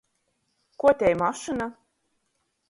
Kuo 0.79 0.91
tei 0.99 1.13
mašyna? 1.21 1.67